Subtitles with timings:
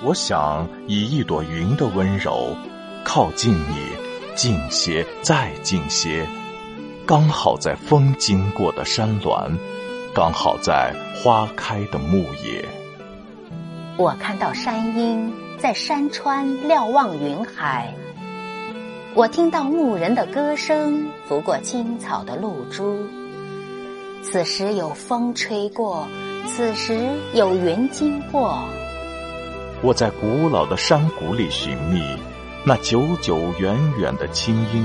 [0.00, 2.54] 我想以一朵云的温柔，
[3.04, 3.88] 靠近你，
[4.36, 6.24] 近些，再近些，
[7.04, 9.50] 刚好在风经过的山峦，
[10.14, 12.64] 刚好在花开的牧野。
[13.96, 17.92] 我看到山鹰在山川瞭望云海，
[19.14, 23.04] 我听到牧人的歌声拂过青草的露珠。
[24.22, 26.06] 此时有风吹过，
[26.46, 28.62] 此时有云经过。
[29.80, 32.02] 我在古老的山谷里寻觅
[32.64, 34.84] 那久久远远的清音，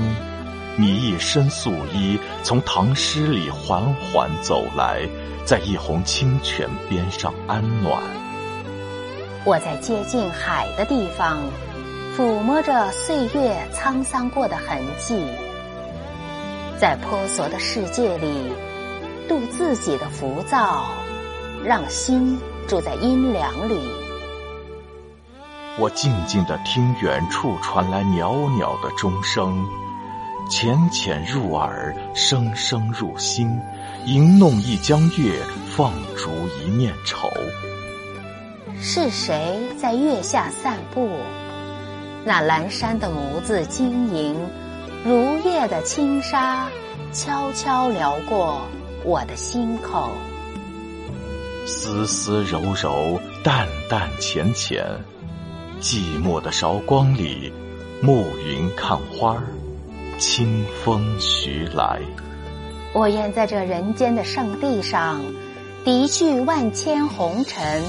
[0.76, 5.06] 你一身素衣，从唐诗里缓缓走来，
[5.44, 8.00] 在一泓清泉边上安暖。
[9.44, 11.38] 我在接近海的地方，
[12.16, 15.26] 抚摸着岁月沧桑过的痕迹，
[16.78, 18.52] 在婆娑的世界里
[19.28, 20.86] 度自己的浮躁，
[21.64, 22.38] 让心
[22.68, 24.03] 住在阴凉里。
[25.76, 29.66] 我静静地听远处传来袅袅的钟声，
[30.48, 33.60] 浅浅入耳，声声入心，
[34.06, 36.30] 吟弄一江月，放逐
[36.60, 37.28] 一念愁。
[38.80, 41.10] 是谁在月下散步？
[42.24, 44.36] 那阑珊的眸子晶莹，
[45.04, 46.68] 如夜的轻纱，
[47.12, 48.62] 悄悄撩过
[49.04, 50.12] 我的心口。
[51.66, 54.84] 丝丝柔柔，淡淡浅浅。
[55.84, 57.52] 寂寞的韶光里，
[58.00, 59.36] 暮云看花，
[60.18, 62.00] 清风徐来。
[62.94, 65.20] 我愿在这人间的圣地上，
[65.84, 67.82] 涤去万千红尘，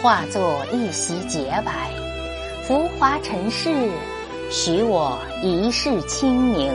[0.00, 1.90] 化作一袭洁白。
[2.66, 3.90] 浮华尘世，
[4.50, 6.72] 许我一世清明。